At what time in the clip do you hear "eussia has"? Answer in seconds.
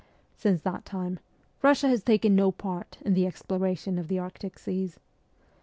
1.63-2.01